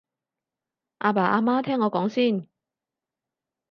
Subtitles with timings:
[0.97, 2.47] 阿爸阿媽聽我講先